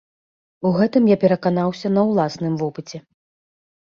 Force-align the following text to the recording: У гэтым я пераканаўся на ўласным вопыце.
У 0.69 0.71
гэтым 0.77 1.03
я 1.11 1.17
пераканаўся 1.23 1.87
на 1.99 2.07
ўласным 2.13 2.53
вопыце. 2.63 2.97